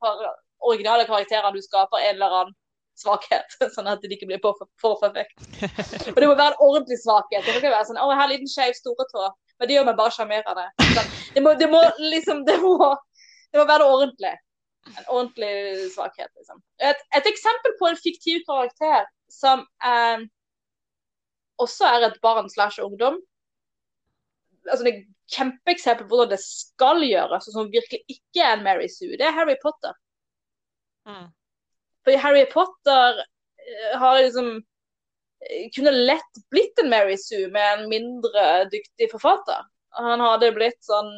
originale 0.65 1.05
karakterene 1.07 1.55
du 1.55 1.63
skaper, 1.63 2.03
en 2.03 2.17
eller 2.17 2.39
annen 2.41 2.55
svakhet, 2.99 3.55
sånn 3.75 3.89
at 3.91 4.03
de 4.03 4.11
ikke 4.15 4.27
blir 4.29 4.41
for, 4.43 4.95
perfekt. 5.01 5.35
Og 6.13 6.19
det 6.21 6.29
må 6.29 6.35
være 6.37 6.53
en 6.53 6.61
ordentlig 6.67 6.99
svakhet. 7.01 7.43
Det 7.45 7.53
må 7.53 7.59
ikke 7.61 7.73
være 7.75 7.89
sånn 7.89 7.99
'Å, 7.99 8.07
jeg 8.11 8.19
har 8.21 8.27
en 8.29 8.33
liten 8.33 8.51
skeiv 8.51 8.77
storetå', 8.77 9.29
men 9.59 9.67
det 9.69 9.77
gjør 9.77 9.87
meg 9.89 9.99
bare 9.99 10.15
sjarmerende. 10.15 10.65
Sånn. 10.95 11.11
Det, 11.35 11.43
må- 11.43 11.57
det 11.59 11.69
må 11.71 11.81
liksom 12.11 12.43
det 12.47 12.57
må, 12.63 12.73
det 13.51 13.61
må 13.61 13.67
være 13.67 13.83
det 13.83 13.91
ordentlig. 13.97 14.33
En 14.85 15.05
ordentlig 15.09 15.53
svakhet, 15.95 16.29
liksom. 16.37 16.59
Et, 16.79 16.99
et 17.17 17.25
eksempel 17.31 17.73
på 17.79 17.87
en 17.89 17.97
fiktiv 17.97 18.43
karakter 18.45 19.07
som 19.33 19.63
eh, 19.83 20.25
også 21.57 21.87
er 21.89 22.05
et 22.09 22.19
barn 22.21 22.49
slash 22.51 22.77
ungdom. 22.83 23.17
Altså, 24.69 24.83
det 24.85 24.91
er 24.91 24.99
et 24.99 25.33
kjempeeksempel 25.33 26.05
på 26.05 26.15
hvordan 26.15 26.33
det 26.35 26.41
skal 26.43 27.01
gjøres, 27.05 27.47
og 27.49 27.53
som 27.55 27.71
virkelig 27.73 28.03
ikke 28.11 28.43
er 28.45 28.57
en 28.57 28.63
Mary 28.65 28.87
Sue. 28.91 29.17
Det 29.17 29.25
er 29.25 29.33
Harry 29.33 29.57
Potter. 29.61 29.95
Mm. 31.09 31.27
For 32.05 32.21
Harry 32.21 32.45
Potter 32.51 33.21
eh, 33.21 33.97
har 33.99 34.21
liksom 34.21 34.51
eh, 34.57 35.69
kunne 35.75 35.91
lett 35.91 36.43
blitt 36.53 36.79
en 36.81 36.91
Mary 36.91 37.17
Sue 37.17 37.49
med 37.53 37.79
en 37.79 37.87
mindre 37.89 38.65
dyktig 38.73 39.09
forfatter. 39.13 39.65
Han 39.95 40.21
hadde 40.21 40.53
blitt 40.55 40.81
sånn 40.85 41.11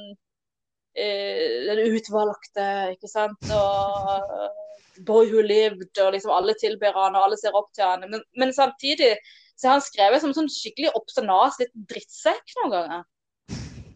eh, 0.95 1.67
den 1.67 1.83
utvalgte, 1.91 2.69
ikke 2.95 3.11
sant. 3.11 3.51
Og 3.51 5.03
Boy 5.05 5.27
Who 5.29 5.43
Lived, 5.45 5.91
og 6.01 6.13
liksom 6.15 6.33
alle 6.33 6.55
tilber 6.57 6.95
han, 6.95 7.17
og 7.17 7.27
alle 7.27 7.37
ser 7.39 7.57
opp 7.57 7.69
til 7.75 7.85
han. 7.85 8.07
Men, 8.09 8.23
men 8.39 8.55
samtidig 8.55 9.15
så 9.57 9.67
er 9.67 9.75
han 9.75 9.85
skrevet 9.85 10.23
som 10.23 10.33
sånn 10.37 10.49
skikkelig 10.51 10.93
obsternas, 10.97 11.57
litt 11.61 11.73
drittsekk 11.89 12.57
noen 12.59 12.73
ganger. 12.75 13.05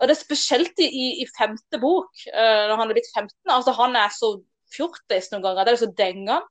Og 0.01 0.07
det 0.09 0.15
er 0.15 0.17
spesielt 0.17 0.81
i, 0.81 0.87
i, 1.21 1.27
femte 1.37 1.77
bok, 1.81 2.09
uh, 2.33 2.63
når 2.71 2.79
han 2.79 2.89
er 2.89 2.97
blitt 2.97 3.11
15. 3.13 3.35
Altså 3.53 3.75
han 3.77 3.93
er 3.99 4.09
så 4.15 4.31
fjortis 4.73 5.29
noen 5.29 5.43
ganger. 5.45 5.67
Det 5.67 5.75
er 5.75 5.81
så 5.83 5.91
denger 5.99 6.47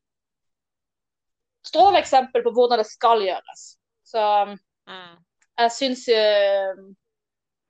han 1.61 1.69
stråleksempel 1.69 2.43
på 2.43 2.53
hvordan 2.57 2.79
det 2.81 2.87
skal 2.89 3.23
gjøres. 3.27 3.77
Så 4.05 4.19
um, 4.49 4.59
Mm. 4.91 5.19
jeg 5.61 5.71
syns, 5.71 6.01
uh, 6.09 6.79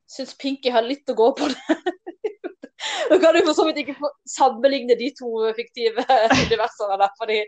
syns 0.09 0.31
Pinky 0.41 0.71
har 0.73 0.83
litt 0.87 1.11
å 1.11 1.15
gå 1.19 1.27
på 1.37 1.49
det. 1.51 1.59
Nå 3.11 3.19
kan 3.21 3.35
du 3.35 3.43
for 3.45 3.53
så 3.59 3.67
vidt 3.67 3.83
ikke 3.83 4.09
sammenligne 4.31 4.95
de 4.97 5.11
to 5.19 5.29
fiktive 5.59 6.01
universene, 6.47 6.97
der, 7.03 7.11
fordi 7.21 7.41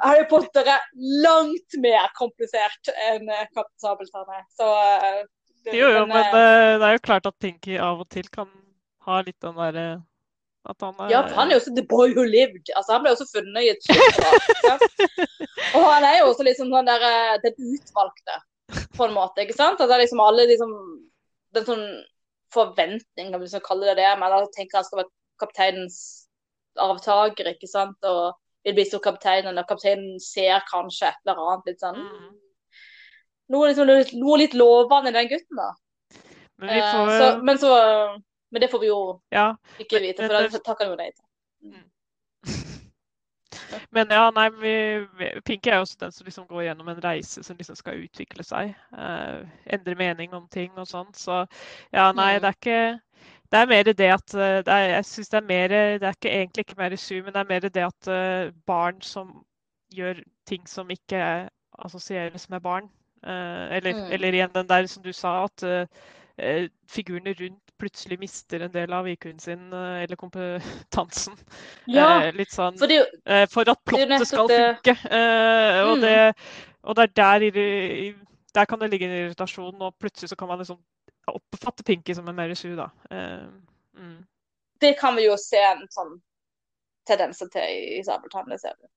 Harry 0.00 0.24
Potter 0.26 0.66
er 0.74 0.88
langt 1.22 1.76
mer 1.78 2.08
komplisert 2.18 2.90
enn 3.12 3.28
uh, 3.30 3.44
Kaptein 3.54 3.84
Sabeltann. 3.84 4.42
Så 4.58 4.66
uh, 4.66 5.22
det- 5.68 5.76
Jo, 5.76 5.92
jo, 5.92 6.06
men 6.08 6.24
uh, 6.34 6.40
eh, 6.40 6.78
det 6.80 6.88
er 6.88 6.96
jo 6.98 7.04
klart 7.06 7.26
at 7.30 7.38
Pinky 7.38 7.76
av 7.78 8.00
og 8.02 8.08
til 8.10 8.26
kan 8.32 8.48
ha 9.06 9.20
litt 9.22 9.38
den 9.44 9.54
derre 9.60 9.86
han 10.68 11.00
er 11.00 11.10
Ja, 11.10 11.20
for 11.26 11.34
han 11.40 11.48
er 11.50 11.56
jo 11.56 11.60
også 11.62 11.72
the 11.76 11.86
boy 11.88 12.12
who 12.14 12.22
lived. 12.28 12.68
Altså, 12.76 12.92
han 12.92 13.02
ble 13.04 13.12
også 13.14 13.26
funnet 13.32 13.64
i 13.64 13.70
et 13.72 13.82
skip. 13.82 14.20
Og 15.78 15.86
han 15.86 16.04
er 16.04 16.18
jo 16.20 16.26
også 16.30 16.44
liksom 16.46 16.70
den, 16.72 16.86
der, 16.90 17.04
eh, 17.08 17.38
den 17.44 17.54
utvalgte, 17.74 18.36
på 18.96 19.06
en 19.06 19.14
måte. 19.16 19.40
ikke 19.44 19.56
sant? 19.56 19.80
At 19.80 19.88
det 19.88 19.96
er 19.96 20.04
liksom 20.04 20.20
alle 20.24 20.46
liksom 20.50 20.74
Den 21.54 21.64
sånn 21.66 21.86
forventning, 22.54 23.32
om 23.34 23.40
vi 23.42 23.48
skal 23.50 23.62
kalle 23.64 23.88
det 23.88 23.96
det. 23.98 24.10
Men 24.20 24.30
da 24.30 24.44
tenker 24.54 24.78
han 24.78 24.84
skal 24.86 25.00
være 25.00 25.10
kapteinens 25.42 25.96
arvtaker, 26.78 27.48
ikke 27.54 27.66
sant. 27.70 27.98
Og 28.06 28.36
vil 28.66 28.76
bistå 28.76 29.00
kapteinen, 29.02 29.58
og 29.58 29.66
kapteinen 29.66 30.20
ser 30.22 30.60
kanskje 30.70 31.08
et 31.08 31.20
eller 31.24 31.40
annet 31.46 31.72
litt 31.72 31.82
sånn 31.82 31.98
Mm. 32.04 32.30
Noe, 33.50 33.66
liksom, 33.72 33.88
noe 34.20 34.36
litt 34.38 34.52
lovende 34.54 35.10
i 35.10 35.14
den 35.16 35.26
gutten, 35.32 35.58
da. 35.58 35.70
Men 36.60 36.68
vi 36.70 36.78
Eh, 36.78 36.92
får 36.92 37.08
så, 37.18 37.30
men 37.42 37.58
så 37.58 37.70
Men 38.50 38.60
det 38.62 38.70
får 38.70 38.80
vi 38.80 38.86
jo 38.86 39.20
Ja. 39.32 39.54
ikke 39.78 40.00
vite, 40.00 40.16
for 40.26 40.28
Men- 40.34 40.50
da 40.50 40.58
takker 40.58 40.84
han 40.84 40.92
jo 40.92 40.96
nei 40.96 41.10
til. 41.10 41.24
Men 43.92 44.06
ja, 44.10 44.30
nei, 44.30 44.48
vi, 44.50 45.06
vi- 45.18 45.40
Pinky 45.44 45.70
er 45.70 45.76
jo 45.76 45.80
også 45.84 45.96
den 46.00 46.12
som 46.12 46.24
liksom 46.26 46.46
går 46.46 46.62
gjennom 46.62 46.88
en 46.88 47.00
reise 47.04 47.42
som 47.42 47.56
liksom 47.56 47.76
skal 47.76 47.98
utvikle 48.04 48.44
seg. 48.46 48.74
eh, 48.98 49.46
endre 49.66 49.94
mening 49.94 50.32
om 50.34 50.46
ting 50.48 50.70
og 50.78 50.86
sånn. 50.86 51.12
Så 51.14 51.46
ja, 51.92 52.12
nei, 52.12 52.34
Mm. 52.38 52.40
det 52.40 52.48
er 52.48 52.52
ikke 52.58 53.00
Det 53.50 53.58
er 53.58 53.66
mer 53.66 53.82
det 53.82 54.00
at 54.14 54.34
eh, 54.34 54.62
det 54.62 54.68
er, 54.68 54.88
Jeg 54.94 55.04
syns 55.04 55.28
det 55.28 55.36
er 55.42 55.46
mer 55.46 55.68
Det 55.98 56.02
er 56.02 56.12
ikke 56.14 56.30
egentlig 56.30 56.64
ikke 56.66 56.76
mer 56.78 56.96
su, 56.96 57.14
men 57.22 57.32
det 57.32 57.36
er 57.40 57.48
mer 57.48 57.60
det 57.60 57.76
at 57.76 58.08
uh, 58.08 58.50
barn 58.66 59.00
som 59.02 59.44
gjør 59.92 60.22
ting 60.46 60.66
som 60.68 60.88
ikke 60.88 61.16
er- 61.16 61.48
assosieres 61.84 62.48
med 62.50 62.60
barn. 62.62 62.88
uh, 63.26 63.68
eller, 63.74 63.92
Mm. 63.92 64.12
eller 64.12 64.32
igjen 64.32 64.52
den 64.54 64.66
der 64.68 64.86
som 64.86 65.02
du 65.02 65.12
sa, 65.12 65.44
at 65.44 65.88
figurene 66.88 67.34
rundt 67.40 67.69
plutselig 67.80 68.18
mister 68.20 68.60
en 68.66 68.72
del 68.74 68.92
av 68.92 69.08
IQ-en 69.08 69.38
sin, 69.42 69.66
eh, 69.72 70.02
eller 70.04 70.16
kompetansen. 70.20 71.36
Ja, 71.90 72.08
Eh, 72.26 72.32
litt 72.36 72.52
sånn 72.54 72.76
for 72.78 72.90
det 72.90 73.00
eh, 73.26 73.46
for 73.50 73.68
at 73.72 73.80
plottet 73.88 74.26
skal 74.28 74.48
funke. 74.52 74.94
Eh, 75.10 75.80
og, 75.86 75.96
Mm. 75.98 76.04
det, 76.04 76.34
og 76.84 76.96
det 76.96 77.02
er 77.08 77.14
der, 77.22 77.46
i- 77.50 78.14
der 78.54 78.66
kan 78.66 78.78
det 78.80 78.90
ligge 78.90 79.06
en 79.08 79.16
irritasjon, 79.24 79.80
og 79.82 79.94
plutselig 79.98 80.28
så 80.30 80.36
kan 80.36 80.48
man 80.48 80.58
liksom 80.58 80.78
oppfatte 81.30 81.84
Pinky 81.86 82.14
som 82.14 82.28
en 82.28 82.34
Mary 82.36 82.54
Sue, 82.58 82.76
da. 82.76 82.88
Eh, 83.10 83.48
mm. 83.98 84.26
det 84.80 84.98
kan 84.98 85.14
vi 85.16 85.26
jo 85.28 85.36
se 85.36 85.60
en 85.60 85.86
sånn 85.92 86.16
tendens 87.06 87.38
til 87.38 87.62
i 87.62 88.02
Sabeltann. 88.04 88.48
Det 88.48 88.60
ser 88.60 88.74
vi. 88.80 88.88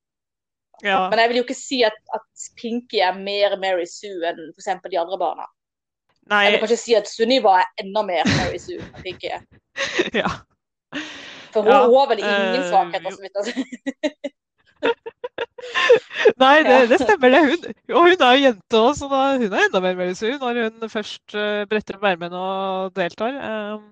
Ja. 0.87 1.09
Men 1.09 1.19
jeg 1.19 1.29
vil 1.29 1.37
jo 1.37 1.43
ikke 1.43 1.55
si 1.57 1.83
at, 1.85 1.93
at 2.13 2.47
Pinky 2.57 2.99
er 3.05 3.13
mer 3.19 3.57
Mary 3.61 3.85
Sue 3.85 4.25
enn 4.25 4.39
f.eks. 4.55 4.81
de 4.89 4.97
andre 4.99 5.17
barna. 5.21 5.45
Nei, 6.31 6.43
Jeg 6.45 6.53
vil 6.53 6.61
kanskje 6.63 6.79
si 6.79 6.95
at 6.95 7.09
Sunniva 7.09 7.57
er 7.61 7.83
enda 7.83 8.03
mer 8.07 8.27
Mary 8.37 8.59
Sue 8.61 8.79
enn 8.79 9.25
er. 9.27 9.41
ja. 10.21 10.29
For 11.53 11.61
hun, 11.65 11.71
Ja, 11.71 11.81
har 11.83 12.07
vel 12.09 12.21
ingen 12.23 12.61
eh, 12.61 12.69
svakheter, 12.69 13.11
så 13.11 13.21
vidt 13.21 13.35
jeg. 13.41 14.31
Nei, 16.41 16.57
det, 16.65 16.77
det 16.91 16.99
stemmer 17.01 17.33
det. 17.33 17.41
Hun, 17.47 17.67
og 17.95 18.07
hun 18.07 18.23
er 18.27 18.35
jo 18.37 18.43
jente 18.43 18.79
òg, 18.79 18.93
så 18.99 19.09
da, 19.11 19.21
hun 19.39 19.55
er 19.55 19.67
enda 19.67 19.81
mer 19.83 19.97
Melisue 19.99 20.37
når 20.41 20.59
hun 20.65 20.89
først 20.91 21.35
uh, 21.37 21.63
bretter 21.69 21.97
opp 21.97 22.07
ermene 22.11 22.39
og 22.39 22.95
deltar. 22.99 23.39
Um, 23.41 23.89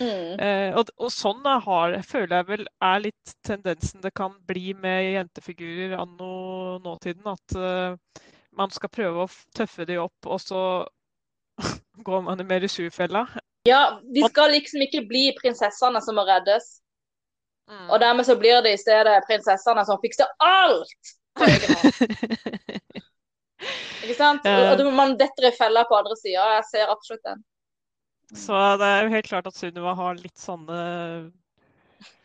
Mm. 0.00 0.34
uh, 0.40 0.72
og, 0.80 0.88
og 0.98 1.12
sånn 1.14 1.44
har, 1.46 1.92
føler 2.02 2.40
jeg 2.40 2.46
vel 2.48 2.64
er 2.82 3.02
litt 3.04 3.34
tendensen 3.46 4.00
det 4.02 4.10
kan 4.18 4.32
bli 4.48 4.72
med 4.74 5.12
jentefigurer 5.12 5.94
anno 6.00 6.78
nåtiden. 6.82 7.28
At 7.30 7.54
uh, 7.54 8.24
man 8.58 8.72
skal 8.74 8.90
prøve 8.90 9.26
å 9.26 9.30
tøffe 9.54 9.86
de 9.86 10.00
opp, 10.02 10.26
og 10.26 10.40
så 10.42 10.62
går 11.96 12.22
man 12.26 12.40
i 12.40 12.44
Melisue-fella. 12.44 13.26
Ja, 13.68 14.00
de 14.14 14.22
skal 14.28 14.54
liksom 14.54 14.82
ikke 14.86 15.04
bli 15.08 15.30
prinsessene 15.36 16.00
som 16.04 16.16
må 16.16 16.24
reddes. 16.28 16.78
Mm. 17.70 17.88
Og 17.90 18.00
dermed 18.02 18.26
så 18.26 18.36
blir 18.38 18.62
det 18.64 18.74
i 18.74 18.80
stedet 18.80 19.20
prinsessene 19.28 19.84
som 19.86 20.00
fikser 20.02 20.30
alt! 20.42 21.16
Ikke 24.00 24.16
sant? 24.16 24.46
Ja. 24.48 24.72
Og 24.72 24.80
man 24.96 25.18
detter 25.20 25.50
i 25.50 25.54
fella 25.54 25.84
på 25.86 25.98
andre 25.98 26.16
sida. 26.18 26.46
Jeg 26.56 26.64
ser 26.70 26.92
absolutt 26.92 27.26
den. 27.28 27.42
Så 28.34 28.56
det 28.80 28.88
er 28.88 29.04
jo 29.04 29.12
helt 29.14 29.28
klart 29.28 29.48
at 29.50 29.56
Sunniva 29.58 29.92
har 29.98 30.18
litt 30.20 30.38
sånne 30.38 30.78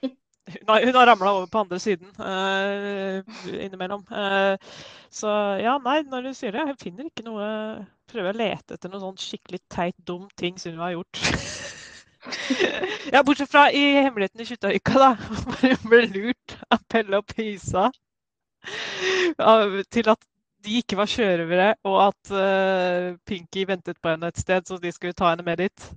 Hun 0.05 0.69
har, 0.69 0.84
hun 0.86 0.93
har 0.93 1.07
ramla 1.10 1.31
over 1.34 1.48
på 1.50 1.63
andre 1.63 1.79
siden 1.81 2.12
uh, 2.22 3.25
innimellom. 3.50 4.03
Uh, 4.12 4.53
så 5.10 5.29
ja, 5.57 5.79
nei, 5.81 6.03
når 6.05 6.27
du 6.27 6.34
sier 6.38 6.53
det, 6.53 6.67
jeg 6.69 6.77
finner 6.84 7.10
ikke 7.10 7.25
noe 7.25 7.48
Prøver 8.15 8.31
å 8.31 8.39
lete 8.39 8.77
etter 8.77 8.91
noen 8.91 9.01
sånn 9.10 9.17
skikkelig 9.19 9.60
teit, 9.67 9.95
dum 10.07 10.29
ting 10.39 10.55
Sunniva 10.55 10.88
har 10.88 10.93
gjort. 10.93 11.19
ja, 13.13 13.22
bortsett 13.27 13.51
fra 13.51 13.65
i 13.75 13.81
'Hemmeligheten 13.98 14.39
i 14.39 14.48
Kjuttaøyka', 14.48 15.01
da. 15.01 15.10
Hvor 15.43 15.65
hun 15.65 15.89
ble 15.91 16.00
lurt 16.13 16.55
av 16.72 16.86
Pelle 16.88 17.19
og 17.19 17.27
Pisa 17.34 17.89
til 19.91 20.10
at 20.13 20.24
de 20.65 20.79
ikke 20.79 20.98
var 20.98 21.12
sjørøvere, 21.12 21.67
og 21.84 21.98
at 22.07 22.31
uh, 22.31 23.17
Pinky 23.27 23.67
ventet 23.67 24.00
på 24.01 24.15
henne 24.15 24.31
et 24.31 24.39
sted, 24.39 24.63
så 24.65 24.79
de 24.81 24.95
skulle 24.95 25.13
ta 25.13 25.34
henne 25.34 25.45
med 25.45 25.60
dit. 25.62 25.89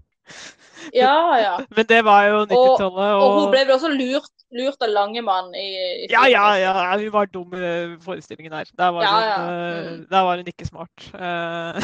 Ja, 0.94 1.38
ja. 1.40 1.58
Men 1.76 1.86
det 1.88 2.04
var 2.04 2.24
jo 2.28 2.44
90-tallet. 2.46 3.14
Og 3.22 3.32
hun 3.40 3.50
ble 3.52 3.58
vel 3.66 3.74
også 3.74 3.88
lurt, 3.92 4.30
lurt 4.54 4.82
av 4.86 4.90
Langemann 4.94 5.50
i, 5.58 5.64
i 6.04 6.06
Ja, 6.12 6.22
ja, 6.30 6.44
ja, 6.60 6.72
hun 6.96 7.10
var 7.12 7.26
dum 7.34 7.52
i 7.58 7.96
forestillingen 8.04 8.52
her. 8.56 8.64
Der 8.78 8.88
var, 8.96 9.02
Ja, 9.02 9.18
ja. 9.26 9.38
eh, 9.48 9.92
Mm. 9.92 10.06
der 10.10 10.20
var 10.28 10.36
hun 10.36 10.46
ikke 10.46 10.66
smart. 10.66 11.10
Eh, 11.14 11.74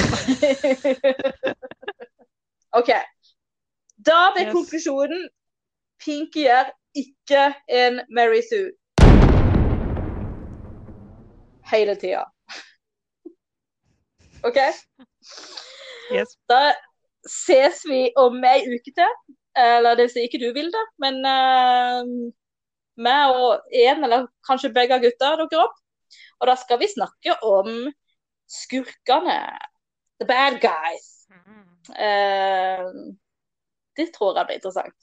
OK. 2.80 2.90
Da 4.06 4.20
ble 4.34 4.42
Yes. 4.46 4.52
konklusjonen 4.54 5.28
Pinky 6.04 6.44
er 6.50 6.64
ikke 6.94 7.54
en 7.68 8.00
Mary 8.10 8.40
Sue. 8.46 8.70
Hele 11.70 11.94
tida. 11.96 12.24
OK? 14.48 14.56
yes. 16.12 16.28
Da 16.50 16.72
ses 17.28 17.82
vi 17.88 18.06
om 18.20 18.36
ei 18.44 18.62
uke 18.74 18.92
til. 18.94 19.18
Eller 19.56 19.94
det 19.94 20.08
vil 20.08 20.14
si 20.14 20.24
ikke 20.26 20.40
du, 20.42 20.48
vil 20.54 20.70
det, 20.74 20.82
men 21.02 21.20
uh, 21.22 22.08
meg 22.98 23.34
og 23.38 23.76
en 23.86 24.06
eller 24.06 24.26
kanskje 24.46 24.72
begge 24.74 24.98
gutta 25.04 25.34
dukker 25.38 25.62
opp. 25.62 25.76
Og 26.40 26.48
da 26.50 26.56
skal 26.58 26.80
vi 26.80 26.90
snakke 26.90 27.36
om 27.46 27.70
skurkene. 28.50 29.38
The 30.18 30.26
bad 30.26 30.58
guys. 30.62 31.06
Uh, 31.90 33.14
det 33.96 34.08
tror 34.14 34.34
jeg 34.38 34.46
blir 34.46 34.58
interessant. 34.58 34.96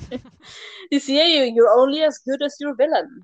De 0.90 1.00
sier 1.00 1.28
jo 1.28 1.44
'you're 1.44 1.76
only 1.76 2.00
as 2.08 2.18
good 2.24 2.42
as 2.42 2.56
your 2.62 2.74
villain'. 2.80 3.20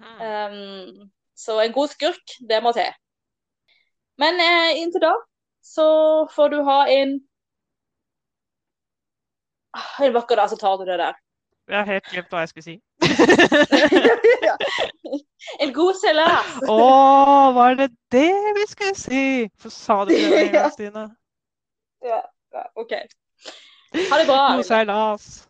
Um, 0.00 1.10
så 1.36 1.60
en 1.60 1.72
god 1.72 1.88
skurk, 1.88 2.26
det 2.48 2.62
må 2.62 2.72
til. 2.72 2.92
Men 4.18 4.34
uh, 4.40 4.72
inntil 4.80 5.00
da 5.00 5.14
så 5.64 5.86
får 6.34 6.48
du 6.48 6.62
ha 6.62 6.80
en 6.88 7.20
en 10.02 10.14
vakker 10.14 10.36
da, 10.36 10.48
så 10.48 10.56
tar 10.56 10.76
du 10.76 10.84
det 10.84 10.98
der. 10.98 11.12
Jeg 11.68 11.78
har 11.78 11.84
helt 11.84 12.04
glemt 12.12 12.28
hva 12.28 12.38
jeg 12.44 12.48
skulle 12.48 12.64
si. 12.64 12.80
en 15.64 15.74
god 15.74 15.94
seilas. 15.96 16.50
Å, 16.68 16.76
oh, 16.76 17.54
var 17.56 17.74
det 17.78 17.88
det 18.12 18.34
vi 18.58 18.64
skulle 18.68 18.94
si? 18.98 19.48
For 19.60 19.70
sa 19.72 20.04
du 20.04 20.10
det 20.12 20.36
en 20.42 20.52
gang, 20.52 20.72
Stine? 20.74 21.04
Ja. 22.04 22.20
ja. 22.52 22.62
OK. 22.76 22.92
Ha 23.94 24.18
det 24.20 24.26
bra. 24.28 24.56
God 24.56 24.64
seilas. 24.68 25.48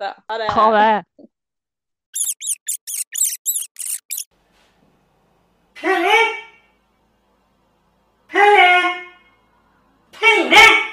Ha 0.00 0.38
det. 0.40 0.48
Ha 0.56 0.66
det. 0.78 1.04
Pelle! 5.82 6.18
Pelle! 8.32 8.72
Pelle! 10.16 10.91